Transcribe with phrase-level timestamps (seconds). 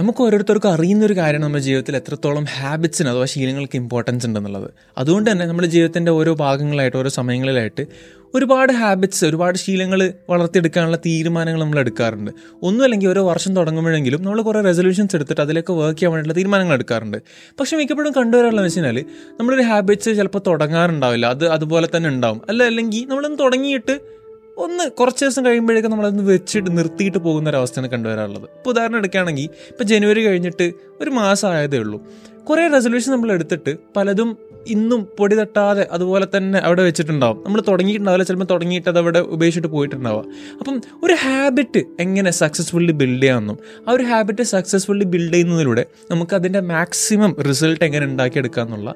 [0.00, 4.70] നമുക്ക് ഓരോരുത്തർക്കും അറിയുന്ന ഒരു കാര്യം നമ്മുടെ ജീവിതത്തിൽ എത്രത്തോളം ഹാബിറ്റ്സിന് അഥവാ ശീലങ്ങൾക്ക് ഇമ്പോർട്ടൻസ് ഉണ്ടെന്നുള്ളത്.
[4.98, 7.86] അതുകൊണ്ട് തന്നെ നമ്മുടെ ജീവിതത്തിന്റെ ഓരോ ഭാഗങ്ങളായിട്ട് ഓരോ സമയങ്ങളിലായിട്ട്
[8.34, 12.30] ഒരുപാട് ഹാബിറ്റ്സ് ഒരുപാട് ശീലങ്ങൾ വളർത്തിയെടുക്കാനുള്ള തീരുമാനങ്ങൾ നമ്മൾ എടുക്കാറുണ്ട്.
[12.62, 17.16] ഒന്നും അല്ലെങ്കിൽ ഓരോ വർഷം തുടങ്ങുമ്പോഴെങ്കിലും നമ്മൾ കുറേ റെസൊല്യൂഷൻസ് എടുത്തിട്ട് അതിലേക്ക് വർക്ക് ചെയ്യാൻ വേണ്ടിയിട്ടുള്ള തീരുമാനങ്ങൾ എടുക്കാറുണ്ട്.
[17.60, 19.04] പക്ഷെ മിക്കപ്പോഴും കണ്ടുവരാനുള്ള വെച്ച് കഴിഞ്ഞാൽ
[19.40, 21.26] നമ്മളൊരു ഹാബിറ്റ്സ് ചിലപ്പോൾ തുടങ്ങാറുണ്ടാവില്ല.
[21.26, 22.40] അത് അതുപോലെ തന്നെ ഉണ്ടാവും.
[22.48, 24.17] അല്ല അല്ലെങ്കിൽ നമ്മളൊന്ന് തുടങ്ങിയിട്ട്
[24.58, 28.42] ഒന്ന് കുറച്ച് ദിവസം കഴിയുമ്പോഴേക്കും നമ്മളതൊന്ന് വെച്ചിട്ട് നിർത്തിയിട്ട് പോകുന്ന ഒരവസ്ഥയാണ് കണ്ടുവരാറുള്ളത്.
[28.42, 32.06] ഇപ്പോൾ ഉദാഹരണം എടുക്കുകയാണെങ്കിൽ ഇപ്പോൾ ജനുവരി കഴിഞ്ഞിട്ട് ഒരു മാസം ആയതേ ഉള്ളൂ.
[32.44, 37.42] കുറേ റെസൊല്യൂഷൻ നമ്മൾ എടുത്തിട്ട് പലതും ഇന്നും പൊടി തട്ടാതെ അതുപോലെ തന്നെ അവിടെ വെച്ചിട്ടുണ്ടാവും.
[37.44, 40.24] നമ്മൾ തുടങ്ങിയിട്ടുണ്ടാവില്ല ചിലപ്പോൾ തുടങ്ങിയിട്ട് അത് അവിടെ ഉപേക്ഷിച്ചിട്ട് പോയിട്ടുണ്ടാവുക
[40.58, 46.60] അപ്പം ഒരു ഹാബിറ്റ് എങ്ങനെ സക്സസ്ഫുള്ളി ബിൽഡ് ചെയ്യാമെന്നും ആ ഒരു ഹാബിറ്റ് സക്സസ്ഫുള്ളി ബിൽഡ് ചെയ്യുന്നതിലൂടെ നമുക്ക് അതിന്റെ
[46.60, 48.94] മാക്സിമം റിസൾട്ട് എങ്ങനെ ഉണ്ടാക്കിയെടുക്കുക എന്നുള്ള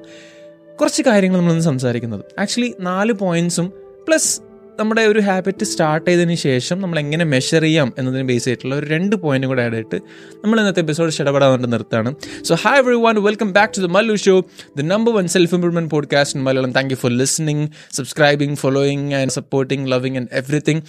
[0.81, 2.25] കുറച്ച് കാര്യങ്ങൾ നമ്മളൊന്ന് സംസാരിക്കുന്നത്.
[2.39, 3.73] ആക്ച്വലി നാല് പോയിന്റ്സും
[4.07, 4.41] പ്ലസ്
[4.79, 9.15] നമ്മുടെ ഒരു ഹാബിറ്റ് സ്റ്റാർട്ട് ചെയ്തതിന് ശേഷം നമ്മൾ എങ്ങനെ മെഷർ ചെയ്യാം എന്നതിന് ബേസ് ചെയ്തിട്ടുള്ള ഒരു രണ്ട്
[9.15, 9.95] പോയിന്റ് കൂടെ ആഡ് ആയിട്ട്
[10.43, 14.43] നമ്മൾ ഇന്നത്തെ എപ്പിസോഡ് ഇടപെടാൻ വേണ്ടി നിർത്താണ് so hi everyone welcome back to the Mallu show
[14.77, 19.31] the number one self improvement podcast in Malayalam thank you for listening subscribing following and
[19.31, 20.81] supporting loving and everything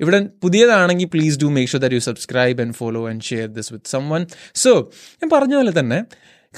[0.00, 4.26] ഇവിടെ പുതിയതാണെങ്കിൽ please do make that you subscribe and follow and share this with someone
[4.54, 6.04] so ഞാൻ പറഞ്ഞ പോലെ തന്നെ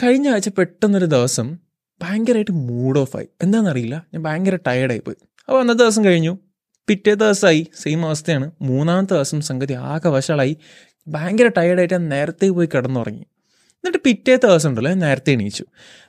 [0.02, 1.58] കഴിഞ്ഞ ആഴ്ച പെട്ടെന്നൊരു ദിവസം
[2.02, 4.06] ഭയങ്കരമായിട്ട് മൂഡ് ഓഫായി എന്താണെന്നറിയില്ല?
[4.14, 5.16] ഞാൻ ഭയങ്കര ടയർഡായി പോയി.
[5.48, 6.38] അപ്പോൾ അന്നത്തെ ദിവസം കഴിഞ്ഞു.
[6.88, 8.50] പിറ്റേ ദിവസമായി സെയിം അവസ്ഥയാണ്.
[8.62, 10.56] മൂന്നാമത്തെ ദിവസം സംഗതി ആകെ വഷളായി.
[11.08, 13.20] ഭയങ്കര ടയേർഡായിട്ട് നേരത്തെ പോയി കിടന്നുറങ്ങി.
[13.20, 15.64] എന്നിട്ട് പിറ്റേത്തെ ദിവസം ഉണ്ടല്ലോ നേരത്തെ എണീച്ചു.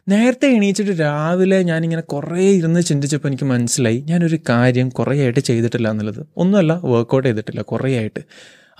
[0.07, 6.25] നേരത്തെ എണീച്ചിട്ട് രാവിലെ ഞാനിങ്ങനെ കുറേ ഇരുന്ന് ചിന്തിച്ചപ്പോൾ എനിക്ക് മനസ്സിലായി ഞാനൊരു കാര്യം കുറേ ആയിട്ട് ചെയ്തിട്ടില്ല എന്നുള്ളത്.
[6.37, 8.19] ഒന്നുമല്ല വർക്കൗട്ട് ചെയ്തിട്ടില്ല കുറേ ആയിട്ട്.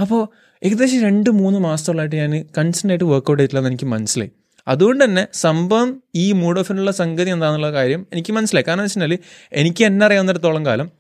[0.02, 0.28] അപ്പോൾ
[0.64, 4.32] ഏകദേശം രണ്ട് മൂന്ന് മാസത്തോളമായിട്ട് ഞാൻ കൺസെന്റ് ആയിട്ട് വർക്കൗട്ട് ചെയ്തിട്ടില്ല എന്ന് എനിക്ക് മനസ്സിലായി.
[4.68, 8.64] അതുകൊണ്ട് തന്നെ സംഭവം ഈ മൂഡ് ഓഫിനുള്ള സംഗതി എന്താണെന്നുള്ള കാര്യം എനിക്ക് മനസ്സിലായി.
[8.68, 9.20] കാരണം എന്ന് വെച്ചാൽ
[9.54, 10.99] എനിക്ക് എന്നെ അറിയാവുന്നിടത്തോളം കാലം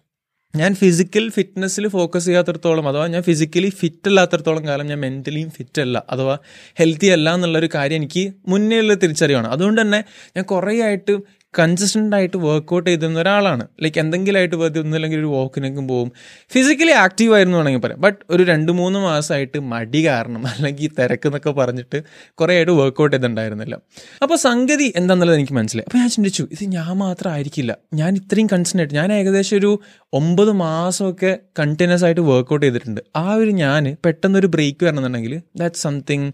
[0.55, 6.03] ഞാൻ ഫിസിക്കൽ ഫിറ്റ്നസ്സിൽ ഫോക്കസ് ചെയ്യാത്തടത്തോളം അഥവാ ഞാൻ ഫിസിക്കലി ഫിറ്റ് അല്ലാത്തടത്തോളം കാലം ഞാൻ മെന്റലിയും ഫിറ്റ് അല്ല
[6.09, 6.37] അഥവാ
[6.79, 9.47] ഹെൽത്തി അല്ല എന്നുള്ളൊരു കാര്യം എനിക്ക് മുന്നേ ഉള്ള തിരിച്ചറിവാണ്.
[9.47, 10.03] അതുകൊണ്ട് തന്നെ
[10.37, 11.17] ഞാൻ കുറേ ആയിട്ട്
[11.53, 13.63] കൺസിസ്റ്റന്റ് ആയിട്ട് വർക്ക്ഔട്ട് ചെയ്തിരുന്ന ഒരാളാണ്.
[13.83, 16.09] ലൈക്ക് എന്തെങ്കിലും ആയിട്ട് വെറുതെ ഒന്നുമില്ലെങ്കിൽ ഒരു വാക്കിനൊക്കെ പോകും
[16.53, 17.99] ഫിസിക്കലി ആക്റ്റീവ് ആയിരുന്നു വേണമെങ്കിൽ പറയാം.
[18.05, 21.99] ബട്ട് ഒരു രണ്ട് മൂന്ന് മാസമായിട്ട് മടി കാരണം അല്ലെങ്കിൽ തിരക്ക് എന്നൊക്കെ പറഞ്ഞിട്ട്
[22.41, 23.75] കുറേ ആയിട്ട് വർക്കൗട്ട് ചെയ്തിട്ടുണ്ടായിരുന്നില്ല.
[24.21, 25.87] അപ്പോൾ സംഗതി എന്താണെന്നുള്ളത് എനിക്ക് മനസ്സിലായി.
[25.89, 27.75] അപ്പോൾ ഞാൻ ചിന്തിച്ചു ഇത് ഞാൻ മാത്രം ആയിരിക്കില്ല.
[27.93, 28.49] ഞാൻ ഇത്രയും
[28.79, 29.71] ആയിട്ട് ഞാൻ ഏകദേശം ഒരു
[30.13, 33.01] ഒമ്പത് മാസമൊക്കെ കണ്ടിന്യൂസ് ആയിട്ട് വർക്കൗട്ട് ചെയ്തിട്ടുണ്ട്.
[33.23, 36.29] ആ ഒരു ഞാൻ പെട്ടെന്നൊരു ബ്രേക്ക് വരണമെന്നുണ്ടെങ്കിൽ ദാറ്റ് സംതിങ്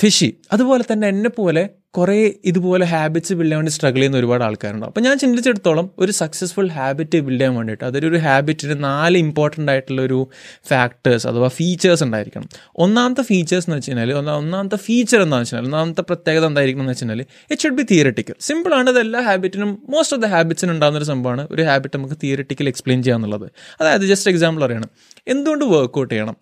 [0.00, 1.62] ഫിഷി അതുപോലെ തന്നെ എന്നെ പോലെ
[1.96, 4.86] കുറേ ഇതുപോലെ ഹാബിറ്റ്സ് ബിൽഡ് ചെയ്യാൻ വേണ്ടി സ്ട്രഗിൾ ചെയ്യുന്ന ഒരുപാട് ആൾക്കാരുണ്ട്.
[4.86, 10.18] അപ്പോൾ ഞാൻ ചിന്തിച്ചിടത്തോളം ഒരു സക്സസ്ഫുൾ ഹാബിറ്റ് ബിൽഡ് ചെയ്യാൻ വേണ്ടിയിട്ട് അതൊരു ഹാബിറ്റിന് നാല് ഇമ്പോർട്ടന്റ് ആയിട്ടുള്ള ഒരു
[10.70, 12.46] ഫാക്ടേഴ്സ് അഥവാ ഫീച്ചേഴ്സ് ഉണ്ടായിരിക്കണം.
[12.84, 17.60] ഒന്നാമത്തെ ഫീച്ചേഴ്സ് എന്ന് വെച്ച് കഴിഞ്ഞാൽ ഒന്നാമത്തെ ഫീച്ചർ എന്താണെന്ന് വെച്ചാൽ ഒന്നാമത്തെ പ്രത്യേകത എന്തായിരിക്കണം എന്ന് വെച്ചാൽ ഇറ്റ്
[17.62, 21.62] ഷുഡ് ബി തിയറട്ടിക്കൽ സിമ്പിളാണ് അത് എല്ലാ ഹാബിറ്റിനും മോസ്റ്റ് ഓഫ് ദ ഹാബിറ്റ്സിന് ഉണ്ടാകുന്ന ഒരു സംഭവമാണ് ഒരു
[21.62, 23.46] ഹാബിറ്റ് നമുക്ക് തിയറട്ടിക്കൽ എക്സ്പ്ലെയിൻ ചെയ്യുക എന്നുള്ളത്.
[23.80, 24.90] അതായത് ജസ്റ്റ് എക്സാമ്പിൾ അറിയണം
[25.28, 26.36] എന്തുകൊണ്ട് വർക്കൗട്ട് ചെയ്യണം?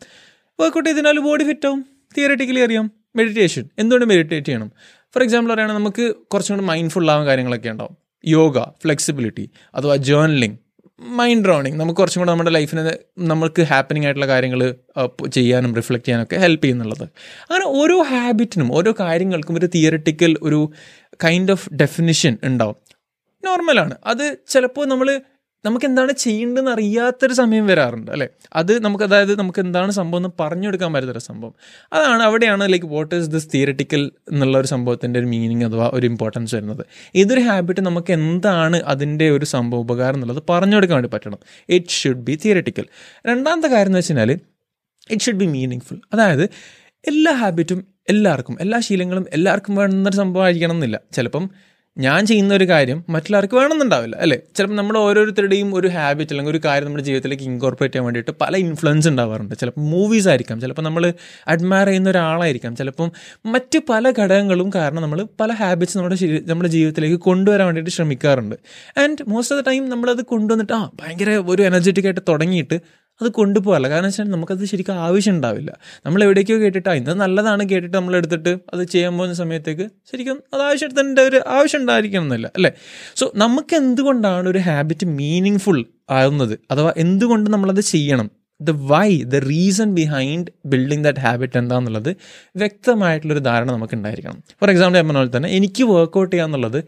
[0.60, 1.83] വർക്കൗട്ട് ചെയ്തതിനാൽ ബോഡി ഫിറ്റാവും
[2.16, 2.93] തിയറട്ടിക്കലി അറിയാം.
[3.16, 4.69] മെഡിറ്റേഷൻ എന്തുകൊണ്ട് മെഡിറ്റേറ്റ് ചെയ്യണം?
[5.15, 7.97] ഫോർ എക്സാമ്പിൾ പറയുകയാണെങ്കിൽ നമുക്ക് കുറച്ചും കൂടി മൈൻഡ്ഫുൾ ആവാൻ കാര്യങ്ങളൊക്കെ ഉണ്ടാവും.
[8.25, 10.59] യോഗ ഫ്ലെക്സിബിലിറ്റി അഥവാ ജേർണലിംഗ്
[11.00, 12.82] മൈൻഡ് ഡ്രോണിങ് നമുക്ക് കുറച്ചും കൂടെ നമ്മുടെ ലൈഫിന്
[13.19, 14.75] നമുക്ക് ഹാപ്പനിങ് ആയിട്ടുള്ള കാര്യങ്ങൾ
[15.32, 17.04] ചെയ്യാനും റിഫ്ലക്റ്റ് ചെയ്യാനൊക്കെ ഹെൽപ്പ് ചെയ്യുന്നുള്ളത്.
[17.50, 20.72] അങ്ങനെ ഓരോ ഹാബിറ്റിനും ഓരോ കാര്യങ്ങൾക്കും ഒരു തിയറിറ്റിക്കൽ ഒരു
[21.25, 22.77] കൈൻഡ് ഓഫ് ഡെഫിനിഷൻ ഉണ്ടാവും.
[23.44, 25.21] നോർമലാണ് അത് ചിലപ്പോൾ നമ്മൾ
[25.65, 28.28] നമുക്ക് എന്താണ് ചെയ്യേണ്ടതെന്ന് അറിയാത്തൊരു സമയം വരാറുണ്ട് അല്ലേ?
[28.56, 31.54] അത് നമുക്ക് അതായത് നമുക്ക് എന്താണ് സംഭവം എന്ന് പറഞ്ഞു കൊടുക്കാൻ പറ്റാത്തൊരു സംഭവം.
[31.93, 36.54] അതാണ് അവിടെയാണ് like what is this theoretical എന്നുള്ള ഒരു സംഭവത്തിന്റെ ഒരു മീനിങ് അഥവാ ഒരു ഇമ്പോർട്ടൻസ്
[36.54, 36.87] വരുന്നത്.
[37.16, 41.38] ഏതൊരു ഹാബിറ്റ് നമുക്ക് എന്താണ് അതിന്റെ ഒരു സംഭവം ഉപകാരം എന്നുള്ളത് പറഞ്ഞു കൊടുക്കാൻ വേണ്ടി പറ്റണം.
[41.69, 42.87] ഇറ്റ് ഷുഡ് ബി തിയറട്ടിക്കൽ
[43.27, 44.32] രണ്ടാമത്തെ കാര്യം എന്ന് വെച്ച് കഴിഞ്ഞാൽ
[45.10, 46.44] it should be meaningful അതായത്
[47.09, 51.00] എല്ലാ ഹാബിറ്റും എല്ലാവർക്കും എല്ലാ ശീലങ്ങളും എല്ലാവർക്കും വേണമെന്നൊരു സംഭവം ആയിരിക്കണം എന്നില്ല.
[51.12, 51.50] ചിലപ്പം
[52.05, 54.38] ഞാൻ ചെയ്യുന്ന ഒരു കാര്യം മറ്റുള്ളവർക്ക് വേണമെന്നുണ്ടാവില്ല അല്ലേ?
[54.56, 59.09] ചിലപ്പോൾ നമ്മൾ ഓരോരുത്തരുടെയും ഒരു ഹാബിറ്റ് അല്ലെങ്കിൽ ഒരു കാര്യം നമ്മുടെ ജീവിതത്തിലേക്ക് ഇൻകോർപ്പറേറ്റ് ചെയ്യാൻ വേണ്ടിയിട്ട് പല ഇൻഫ്ലുവൻസ്
[59.09, 59.55] ഉണ്ടാവാറുണ്ട്.
[59.55, 61.05] ചിലപ്പോൾ മൂവീസ് ആയിരിക്കാം ചിലപ്പോൾ നമ്മൾ
[61.49, 63.10] അഡ്മയർ ചെയ്യുന്ന ഒരാളായിരിക്കാം ചിലപ്പം
[63.47, 66.19] മറ്റ് പല ഘടകങ്ങളും കാരണം നമ്മൾ പല ഹാബിറ്റ്സ് നമ്മുടെ
[66.53, 68.56] നമ്മുടെ ജീവിതത്തിലേക്ക് കൊണ്ടുവരാൻ വേണ്ടിയിട്ട് ശ്രമിക്കാറുണ്ട്.
[68.99, 72.78] And most of the time നമ്മളത് കൊണ്ടുവന്നിട്ട് ആ ഭയങ്കര ഒരു എനർജറ്റിക് ആയിട്ട് തുടങ്ങിയിട്ട്
[73.21, 73.89] അത് കൊണ്ടുപോകാറില്ല.
[73.89, 75.71] കാരണം വെച്ചാൽ നമുക്കത് ശരിക്കും ആവശ്യം ഉണ്ടാവില്ല.
[76.07, 81.22] നമ്മൾ എവിടേക്കോ കേട്ടിട്ട് ഇന്ന് നല്ലതാണ് കേട്ടിട്ട് നമ്മൾ എടുത്തിട്ട് അത് ചെയ്യാൻ പോകുന്ന സമയത്തേക്ക് ശരിക്കും അത് ആവശ്യത്തിന്റെ
[81.22, 82.71] ഒരു ആവശ്യം ഉണ്ടായിരിക്കണം എന്നല്ല അല്ലേ?
[83.17, 86.59] സോ നമുക്ക് എന്തുകൊണ്ടാണ് ഒരു ഹാബിറ്റ് മീനിങ് ഫുൾ ആവുന്നത്?
[86.71, 88.31] അഥവാ എന്തുകൊണ്ട് നമ്മളത് ചെയ്യണം?
[88.63, 92.16] The why the reason behind building that habit എന്താണെന്നുള്ളത്
[92.57, 94.43] വ്യക്തമായിട്ടുള്ളൊരു ധാരണ നമുക്ക് ഉണ്ടായിരിക്കണം.
[94.61, 96.84] ഫോർ എക്സാമ്പിൾ ഞാൻ പറഞ്ഞ പോലെ തന്നെ എനിക്ക് വർക്കൗട്ട് ചെയ്യാന്നുള്ളത്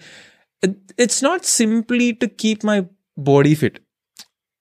[1.00, 2.81] it's not simply to keep my
[3.19, 3.91] body fit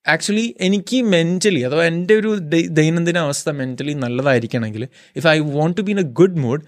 [0.05, 2.31] actually എനിക്ക് മെന്റലി അഥവാ എന്റെ ഒരു
[2.71, 6.63] ദൈനംദിന അവസ്ഥ mentally നല്ലതായിരിക്കണമെങ്കിൽ if I want to be in a good mood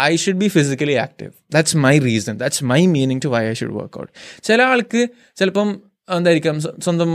[0.00, 3.70] I should be physically active that's my reason that's my meaning to why I should
[3.72, 5.02] work out ചില ആൾക്ക്
[5.36, 5.68] ചിലപ്പം
[6.08, 7.10] എന്തായിരിക്കാം സ്വ- സ്വന്തം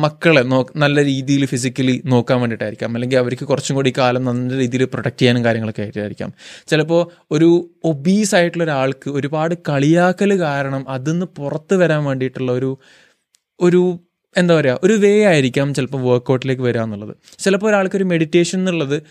[0.00, 2.94] മക്കളെ നോ നല്ല രീതിയിൽ ഫിസിക്കലി നോക്കാൻ വേണ്ടിയിട്ടായിരിക്കാം.
[2.94, 6.30] അല്ലെങ്കിൽ അവർക്ക് കുറച്ചും കൂടി കാലം നല്ല രീതിയിൽ പ്രൊട്ടക്റ്റ് ചെയ്യാനും കാര്യങ്ങളൊക്കെ ആയിട്ടായിരിക്കാം.
[6.68, 7.48] ചിലപ്പോൾ ഒരു
[7.84, 12.70] ഒബീസ് ആയിട്ടുള്ള ഒരാൾക്ക് ഒരുപാട് കളിയാക്കൽ കാരണം അതിൽ നിന്ന് പുറത്ത് വരാൻ വേണ്ടിയിട്ടുള്ള ഒരു
[13.60, 13.82] ഒരു
[14.36, 17.16] എന്താ പറയുക ഒരു വേ ആയിരിക്കാം ചിലപ്പോൾ വർക്കൗട്ടിലേക്ക് വരിക എന്നുള്ളത്.
[17.38, 19.02] ചിലപ്പോൾ ഒരാൾക്ക് ഒരു മെഡിറ്റേഷൻ എന്നുള്ളത്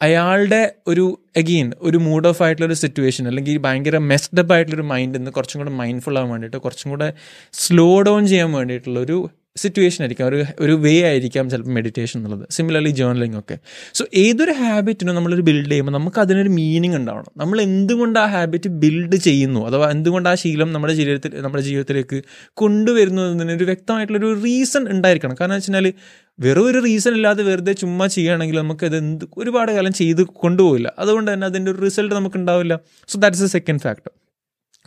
[0.00, 5.30] അയാളുടെ ഒരു അഗെയിൻ ഒരു മൂഡ് ഓഫ് ആയിട്ടുള്ള ഒരു സിറ്റുവേഷൻ അല്ലെങ്കിൽ ഭയങ്കര മെസ്ഡപ്പ് ആയിട്ടുള്ളൊരു മൈൻഡിൽ നിന്ന്
[5.30, 7.08] കുറച്ചും കൂടെ മൈൻഡ്ഫുൾ ആവാൻ വേണ്ടിയിട്ട് കുറച്ചും കൂടെ
[7.52, 10.28] സ്ലോ ഡൗൺ ചെയ്യാൻ വേണ്ടിയിട്ടുള്ള ഒരു സിറ്റുവേഷൻ ആയിരിക്കാം.
[10.28, 12.48] ഒരു ഒരു വേ ആയിരിക്കാം ചിലപ്പോൾ മെഡിറ്റേഷൻ എന്നുള്ളത്.
[12.50, 13.58] സിമിലർലി ജേർണലിംഗ് ഒക്കെ.
[13.94, 17.32] സോ ഏതൊരു ഹാബിറ്റിനും നമ്മളൊരു ബിൽഡ് ചെയ്യുമ്പോൾ നമുക്ക് അതിനൊരു മീനിങ് ഉണ്ടാവണം.
[17.36, 19.66] നമ്മൾ എന്തുകൊണ്ട് ആ ഹാബിറ്റ് ബിൽഡ് ചെയ്യുന്നു?
[19.66, 22.22] അഥവാ എന്തുകൊണ്ട് ആ ശീലം നമ്മുടെ ജീവിതത്തിൽ നമ്മുടെ ജീവിതത്തിലേക്ക്
[22.54, 25.36] കൊണ്ടുവരുന്നു എന്നതിനൊരു വ്യക്തമായിട്ടുള്ളൊരു റീസൺ ഉണ്ടായിരിക്കണം.
[25.40, 25.92] കാരണം വെച്ച് കഴിഞ്ഞാൽ
[26.40, 31.32] വെറും ഒരു റീസൺ ഇല്ലാതെ വെറുതെ ചുമ്മാ ചെയ്യുകയാണെങ്കിൽ നമുക്ക് അത് എന്ത് ഒരുപാട് കാലം ചെയ്ത് കൊണ്ടുപോകില്ല അതുകൊണ്ട്
[31.32, 32.80] തന്നെ അതിന്റെ ഒരു റിസൾട്ട് നമുക്ക് ഉണ്ടാവില്ല.
[33.08, 34.10] So that's a second factor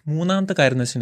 [0.07, 0.97] മൂന്നാമത്തെ കാര്യം എന്ന് വെച്ച്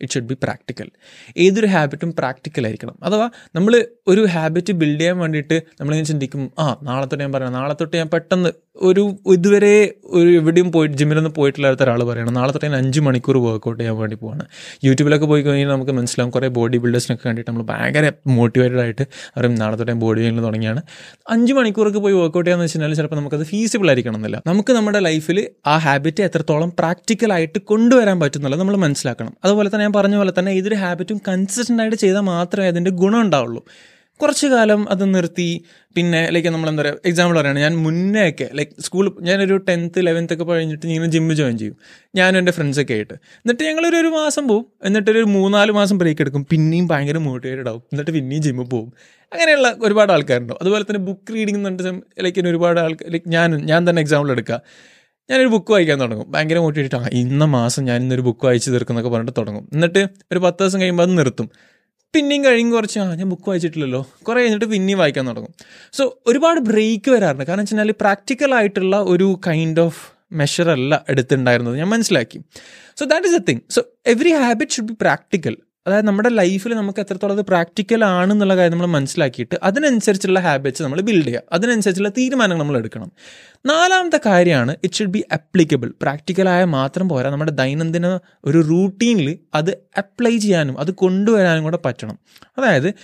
[0.00, 0.90] ഇറ്റ് ഷുഡ് ബി പ്രാക്ടിക്കൽ
[1.36, 2.96] ഏതൊരു ഹാബിറ്റും പ്രാക്ടിക്കൽ ആയിരിക്കണം.
[3.02, 7.52] അഥവാ നമ്മൾ ഒരു ഹാബിറ്റ് ബിൽഡ് ചെയ്യാൻ വേണ്ടിയിട്ട് നമ്മളിങ്ങനെ ചിന്തിക്കും ആ നാളെ തൊട്ട് ഞാൻ പറയണം.
[7.52, 12.34] നാളെ തൊട്ട് ഞാൻ പെട്ടെന്ന് ഒരു ഇതുവരെ ഒരു എവിടെയും പോയിട്ട് ജിമ്മിലൊന്നും പോയിട്ടില്ലാത്ത ഒരാൾ പറയണം.
[12.34, 14.44] നാളെ തൊട്ട് ഞാൻ അഞ്ച് മണിക്കൂർ വർക്കൗട്ട് ചെയ്യാൻ വേണ്ടി പോവാണ്.
[14.84, 19.02] യൂട്യൂബിലൊക്കെ പോയി കഴിഞ്ഞാൽ നമുക്ക് മനസ്സിലാവും കുറേ ബോഡി ബിൽഡേഴ്സിനൊക്കെ കണ്ടിട്ട് നമ്മൾ ഭയങ്കര മോട്ടിവേറ്റഡ് ആയിട്ട്
[19.36, 20.82] അവരും നാളെ തൊട്ട് ഞാൻ ബോഡി ബിൽഡിങ് തുടങ്ങിയാണ്.
[21.30, 24.42] അഞ്ച് മണിക്കൂറൊക്കെ പോയി വർക്കൗട്ട് ചെയ്യാന്ന് വെച്ച് കഴിഞ്ഞാൽ ചിലപ്പോൾ നമുക്കത് ഫീസിബിൾ ആയിരിക്കണം എന്നില്ല.
[24.46, 29.36] നമുക്ക് നമ്മുടെ ലൈഫിൽ ആ ഹാബിറ്റ് എത്രത്തോളം പ്രാക്ടിക്കൽ ആയിട്ട് കൊണ്ടുവരാൻ പറ്റുന്നുള്ളത് നമ്മൾ മനസ്സിലാക്കണം.
[29.44, 33.64] അതുപോലെ തന്നെ ഞാൻ പറഞ്ഞ പോലെ തന്നെ ഇതൊരു ഹാബിറ്റും കൺസിസ്റ്റന്റ് ആയിട്ട് ചെയ്താൽ മാത്രമേ അതിന്റെ ഗുണം ഉണ്ടാവുള്ളൂ.
[34.22, 35.46] കുറച്ച് കാലം അത് നിർത്തി
[35.96, 40.34] പിന്നെ ലൈക്ക് നമ്മൾ എന്താ പറയുക എക്സാമ്പിൾ പറയുകയാണ് ഞാൻ മുന്നേ ഒക്കെ ലൈക്ക് സ്കൂൾ ഞാനൊരു ടെൻത്ത് ലെവൻത്ത്
[40.34, 41.76] ഒക്കെ കഴിഞ്ഞിട്ട് ഞാൻ ജിമ്മ് ജോയിൻ ചെയ്യും.
[42.14, 43.14] ഞാനും എന്റെ ഫ്രണ്ട്സൊക്കെ ആയിട്ട്.
[43.14, 44.66] എന്നിട്ട് ഞങ്ങളൊരു ഒരു മാസം പോവും.
[44.84, 46.46] എന്നിട്ടൊരു മൂന്നാൽ മാസം ബ്രേക്ക് എടുക്കും.
[46.50, 47.82] പിന്നെയും ഭയങ്കര മോട്ടിവേറ്റഡ് ആവും.
[47.92, 48.92] എന്നിട്ട് പിന്നെയും ജിമ്മിൽ പോവും.
[49.32, 50.58] അങ്ങനെയുള്ള ഒരുപാട് ആൾക്കാരുണ്ടാവും.
[50.62, 54.60] അതുപോലെ തന്നെ ബുക്ക് റീഡിംഗ് എന്ന് പറഞ്ഞിട്ട് ലൈക്ക് ഒരുപാട് ആൾക്കാർ ലൈക്ക് ഞാൻ ഞാൻ തന്നെ എക്സാമ്പിൾ എടുക്കുക
[55.30, 56.32] ഞാനൊരു ബുക്ക് വായിക്കാൻ തുടങ്ങും.
[56.32, 59.68] ഭയങ്കര മോട്ടിവേറ്റ് ആ ഇന്ന മാസം ഞാൻ ഇന്നൊരു ബുക്ക് വായിച്ച് തീർക്കുന്നൊക്കെ പറഞ്ഞിട്ട് തുടങ്ങും.
[59.72, 61.50] എന്നിട്ട് ഒരു പത്ത് ദിവസം കഴിയുമ്പോൾ അത് നിർത്തും.
[62.14, 62.98] പിന്നെയും കഴിയും കുറച്ച്.
[62.98, 64.06] ആ ഞാൻ ബുക്ക് വായിച്ചിട്ടില്ലല്ലോ.
[64.28, 65.54] കുറേ കഴിഞ്ഞിട്ട് പിന്നെയും വായിക്കാൻ തുടങ്ങും.
[65.92, 67.44] സോ ഒരുപാട് ബ്രേക്ക് വരാറുണ്ട്.
[67.44, 71.76] കാരണം വെച്ചാൽ പ്രാക്ടിക്കൽ ആയിട്ടുള്ള ഒരു കൈൻഡ് ഓഫ് മെഷറല്ല എടുത്തിട്ടുണ്ടായിരുന്നത്.
[71.76, 72.40] ഞാൻ മനസ്സിലാക്കി.
[72.96, 75.56] So that is a thing so every habit should be practical
[75.86, 81.24] അതായത് നമ്മുടെ ലൈഫിൽ നമുക്ക് എത്രത്തോളം അത് പ്രാക്ടിക്കൽ ആണെന്നുള്ള കാര്യം നമ്മൾ മനസ്സിലാക്കിയിട്ട് അതിനനുസരിച്ചുള്ള ഹാബിറ്റ്സ് നമ്മൾ ബിൽഡ്
[81.24, 81.42] ചെയ്യുക.
[81.52, 83.12] അതിനനുസരിച്ചുള്ള തീരുമാനങ്ങൾ നമ്മൾ എടുക്കണം.
[83.66, 87.30] നാലാമത്തെ കാര്യമാണ് ഇറ്റ് ഷുഡ് ബി അപ്ലിക്കബിൾ പ്രാക്ടിക്കലായ മാത്രം പോരാ.
[87.30, 88.06] നമ്മുടെ ദൈനംദിന
[88.44, 92.18] ഒരു റൂട്ടീനിൽ അത് അപ്ലൈ ചെയ്യാനും അത് കൊണ്ടുവരാനും കൂടെ പറ്റണം.
[92.58, 92.94] അതായത്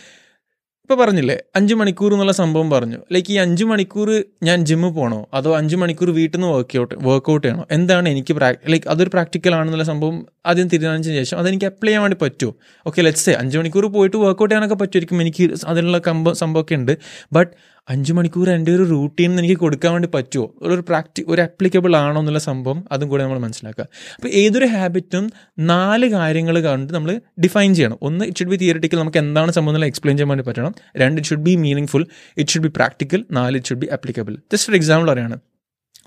[0.90, 2.96] ഇപ്പോൾ പറഞ്ഞില്ലേ അഞ്ച് മണിക്കൂർ എന്നുള്ള സംഭവം പറഞ്ഞു.
[3.12, 4.08] ലൈക്ക് ഈ അഞ്ച് മണിക്കൂർ
[4.42, 7.66] ഞാൻ ജിമ്മിൽ പോകണോ അതോ അഞ്ച് മണിക്കൂർ വീട്ടിൽ നിന്ന് വർക്കൗട്ട് വർക്കൗട്ട് ചെയ്യണോ?
[7.70, 8.34] എന്താണ് എനിക്ക്
[8.72, 10.16] ലൈക്ക് അതൊരു പ്രാക്ടിക്കൽ ആണെന്നുള്ള സംഭവം
[10.46, 12.52] ആദ്യം തീരുമാനിച്ചതിന് ശേഷം അതെനിക്ക് അപ്ലൈ ചെയ്യാൻ വേണ്ടി പറ്റുമോ
[12.86, 15.20] ഓക്കെ ലെറ്റ്സ് അഞ്ച് മണിക്കൂർ പോയിട്ട് വർക്കൗട്ട് ചെയ്യാനൊക്കെ പറ്റുമായിരിക്കും.
[15.20, 16.98] എനിക്ക് അതിനുള്ള കമ്പ സംഭവമൊക്കെ ഉണ്ട്.
[17.32, 17.52] ബട്ട്
[17.90, 22.38] അഞ്ച് മണിക്കൂർ എന്റെ ഒരു റൂട്ടീൻ എനിക്ക് കൊടുക്കാൻ വേണ്ടി പറ്റുമോ ഒരു പ്രാക്ടി ഒരു അപ്ലിക്കബിൾ ആണോ എന്നുള്ള
[22.38, 23.86] സംഭവം അതും കൂടെ നമ്മൾ മനസ്സിലാക്കുക.
[24.16, 27.98] അപ്പോൾ ഏതൊരു ഹാബിറ്റും നാല് കാര്യങ്ങൾ കണ്ട് നമ്മൾ ഡിഫൈൻ ചെയ്യണം.
[28.02, 30.74] ഒന്ന് ഇറ്റ് ഷുഡ് ബി തിയറിറ്റിക്കൽ നമുക്ക് എന്താണ് സംഭവം എന്നുള്ള എക്സ്പ്ലെയിൻ ചെയ്യാൻ വേണ്ടി പറ്റണം.
[30.96, 31.54] രണ്ട് it should be
[31.86, 32.06] meaningful
[32.36, 35.38] it should be practical നാല് it should be applicable just ഒരു എക്സാമ്പിൾ പറയാണ്.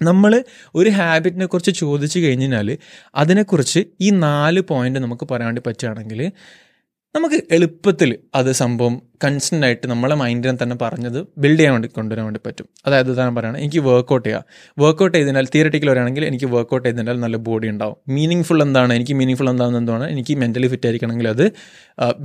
[0.02, 0.44] നമ്മൾ
[0.76, 2.78] ഒരു ഹാബിറ്റിനെ കുറിച്ച് ചോദിച്ചു കഴിഞ്ഞാൽ
[3.16, 6.32] അതിനെക്കുറിച്ച് ഈ നാല് പോയിന്റ് നമുക്ക് പറയാൻ വേണ്ടി പറ്റുകയാണെങ്കിൽ
[7.16, 12.42] നമുക്ക് എളുപ്പത്തിൽ അത് സംഭവം കൺസ്റ്റന്റ് ആയിട്ട് നമ്മളെ മൈൻഡിനെ തന്നെ പറഞ്ഞത് ബിൽഡ് ചെയ്യാൻ വേണ്ടി കൊണ്ടുവരാൻ വേണ്ടി
[12.48, 12.68] പറ്റും.
[12.88, 17.68] അതായത് ഉദാഹരണം പറയുകയാണ് എനിക്ക് വർക്കൗട്ട് ചെയ്യുക വർക്കൗട്ട് ചെയ്തതിനാൽ തിയററ്റിക്കൽ വരാണെങ്കിൽ എനിക്ക് വർക്കൗട്ട് ചെയ്തതിനാൽ നല്ല ബോഡി
[17.74, 17.98] ഉണ്ടാവും.
[18.16, 18.94] മീനിങ് ഫുൾ എന്താണ്?
[19.00, 21.46] എനിക്ക് മീനിങ് ഫുൾ എന്താണെന്ന് എന്താണ് എനിക്ക് മെന്റലി ഫിറ്റ് ആയിരിക്കണമെങ്കിൽ അത്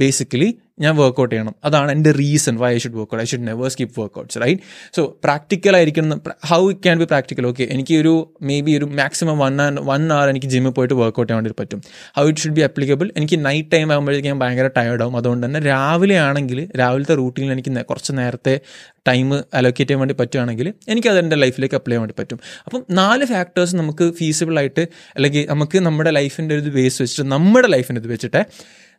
[0.01, 0.49] ബേസിക്കലി
[0.85, 1.55] ഞാൻ വർക്കൗട്ട് ചെയ്യണം.
[1.69, 4.61] അതാണ് എന്റെ reason why I should work out I should never skip workouts right
[4.97, 6.21] so practical ആയിരിക്കണം.
[6.51, 8.13] How it can be practical okay എനിക്ക് ഒരു
[8.49, 11.81] മേ ബി ഒരു maximum one and one hour എനിക്ക് ജിമ്മിൽ പോയിട്ട് വർക്കൗട്ട് ചെയ്യാൻ വേണ്ടി പറ്റും.
[12.19, 15.17] How it should be applicable എനിക്ക് നൈറ്റ് ടൈം ആകുമ്പോഴേക്കും ഞാൻ ഭയങ്കര ടയർഡ് ആവും.
[15.23, 18.61] അതുകൊണ്ട് തന്നെ രാവിലെ ആണെങ്കിൽ രാവിലത്തെ റൂട്ടീനിൽ എനിക്ക് കുറച്ച് നേരത്തെ
[19.09, 22.39] ടൈം അലോക്കേറ്റ് ചെയ്യാൻ വേണ്ടി പറ്റുകയാണെങ്കിൽ എനിക്കത് എന്റെ ലൈഫിലേക്ക് അപ്ലൈ ചെയ്യാൻ വേണ്ടി പറ്റും.
[22.67, 24.81] അപ്പം നാല് ഫാക്ടേഴ്സ് നമുക്ക് ഫീസിബിളായിട്ട്
[25.15, 28.43] അല്ലെങ്കിൽ നമുക്ക് നമ്മുടെ ലൈഫിന്റെ ഒരു ബേസ് വെച്ചിട്ട് നമ്മുടെ ലൈഫിന്റെ ഇത് വെച്ചിട്ട്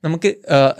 [0.03, 0.29] നമുക്ക്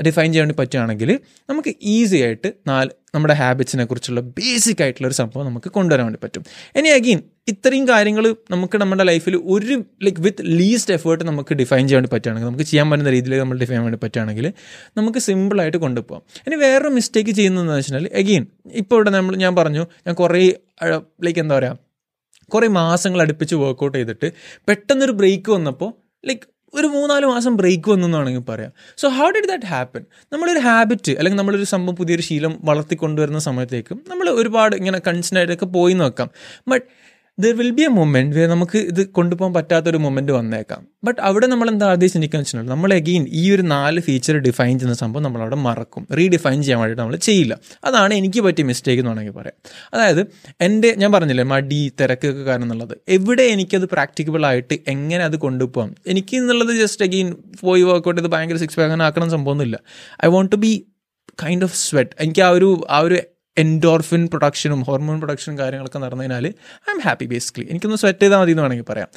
[0.05, 5.45] ഡിഫൈൻ ചെയ്യാൻ വേണ്ടി പറ്റുകയാണെങ്കിൽ നമുക്ക് ഈസി ആയിട്ട് നാല് നമ്മുടെ ഹാബിറ്റ്സിനെ കുറിച്ചുള്ള ബേസിക് ആയിട്ടുള്ള ഒരു സംഭവം
[5.45, 6.43] നമുക്ക് കൊണ്ടുവരാൻ വേണ്ടി പറ്റും.
[6.75, 11.99] ഇനി അഗെയിൻ ഇത്രയും കാര്യങ്ങൾ നമുക്ക് നമ്മുടെ ലൈഫിൽ ഒരു ലൈക്ക് വിത്ത് ലീസ്റ്റ് എഫേർട്ട് നമുക്ക് ഡിഫൈൻ ചെയ്യാൻ
[11.99, 14.53] വേണ്ടി പറ്റുകയാണെങ്കിൽ നമുക്ക് ചെയ്യാൻ പറ്റുന്ന രീതിയിൽ നമ്മൾ ഡിഫൈൻ ചെയ്യാൻ വേണ്ടി പറ്റുകയാണെങ്കിൽ
[14.97, 20.15] നമുക്ക് സിമ്പിളായിട്ട് കൊണ്ടുപോകാം ഇനി വേറൊരു മിസ്റ്റേക്ക് ചെയ്യുന്നതെന്ന് വെച്ചാൽ അഗെയിൻ ഇപ്പോൾ ഇവിടെ നമ്മൾ ഞാൻ പറഞ്ഞു ഞാൻ
[20.15, 20.43] കുറേ
[21.23, 21.77] ലൈക്ക് എന്താ പറയുക
[22.51, 24.33] കുറേ മാസങ്ങൾ അടുപ്പിച്ച് വർക്കൗട്ട് ചെയ്തിട്ട്
[24.67, 25.89] പെട്ടെന്നൊരു ബ്രേക്ക് വന്നപ്പോൾ
[26.27, 28.71] ലൈക്ക് ഒരു മൂന്നാൽ മാസം ബ്രേക്ക് വന്നു എന്ന് വേണമെങ്കിൽ പറയാം.
[28.97, 34.29] So how did that happen നമ്മളൊരു ഹാബിറ്റ് അല്ലെങ്കിൽ നമ്മളൊരു സംഭവം പുതിയൊരു ശീലം വളർത്തിക്കൊണ്ടുവരുന്ന സമയത്തേക്കും നമ്മൾ
[34.29, 36.29] ഒരുപാട് ഇങ്ങനെ കൺസിഡറായിട്ടൊക്കെ പോയി നോക്കാം
[36.67, 36.85] but
[37.39, 40.87] there will be a moment way നമുക്ക് ഇത് കൊണ്ടുപോകാൻ പറ്റാത്തൊരു മൊമെന്റ് വന്നേക്കാം.
[41.03, 44.93] ബട്ട് അവിടെ നമ്മൾ എന്താ ആദ്യം ചിന്തിക്കാൻ വെച്ചിട്ടുണ്ടെങ്കിൽ നമ്മൾ അഗെയിൻ ഈ ഒരു നാല് ഫീച്ചർ ഡിഫൈൻ ചെയ്യുന്ന
[44.93, 46.07] സംഭവം നമ്മളവിടെ മറക്കും.
[46.17, 47.59] റീഡിഫൈൻ ചെയ്യാൻ വേണ്ടിയിട്ട് നമ്മൾ ചെയ്യില്ല.
[47.83, 49.53] അതാണ് എനിക്ക് പറ്റിയ മിസ്റ്റേക്ക് എന്ന് വേണമെങ്കിൽ പറയാം.
[49.93, 50.27] അതായത്
[50.61, 52.97] എന്റെ ഞാൻ പറഞ്ഞില്ലേ മടി തിരക്കൊക്കെ കാരണം എന്നുള്ളത്.
[53.09, 55.95] എവിടെ എനിക്കത് പ്രാക്ടിക്കബിൾ ആയിട്ട് എങ്ങനെ അത് കൊണ്ടുപോകാം?
[56.07, 59.79] എനിക്ക് എന്നുള്ളത് ജസ്റ്റ് അഗെയിൻ പോയി വർക്കൗട്ട് ചെയ്ത് ഭയങ്കര സിക്സ് പാക്ക് അങ്ങനെ ആക്കണം സംഭവമൊന്നുമില്ല.
[60.25, 60.85] I want to be
[61.43, 63.19] kind of sweat എനിക്ക് ആ ഒരു ആ ഒരു
[63.57, 68.63] എൻഡോർഫിൻ പ്രൊഡക്ഷനും ഹോർമോൺ പ്രൊഡക്ഷനും കാര്യങ്ങളൊക്കെ നടന്നതിനാൽ ഐ എം ഹാപ്പി ബേസിക്കലി എനിക്കൊന്ന് സ്വെറ്റ് ചെയ്താൽ മതി എന്ന്
[68.63, 69.07] വേണമെങ്കിൽ പറയാം.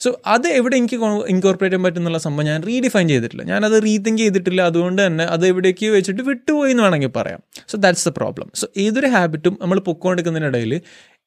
[0.00, 3.42] സോ അത് എവിടെ എനിക്ക് ഇൻകോർപ്പറേറ്റ് ചെയ്യാൻ പറ്റുന്നുള്ള സംഭവം ഞാൻ റീഡിഫൈൻ ചെയ്തിട്ടില്ല.
[3.42, 4.62] ഞാനത് റീതിങ്ക് ചെയ്തിട്ടില്ല.
[4.62, 7.40] അതുകൊണ്ട് തന്നെ അത് എവിടേക്ക് വെച്ചിട്ട് വിട്ടുപോയി എന്ന് വേണമെങ്കിൽ പറയാം.
[7.68, 10.80] So that's the problem so ഏതൊരു ഹാബിറ്റും നമ്മൾ പൊക്കോണ്ടിരിക്കുന്നതിനിടയിൽ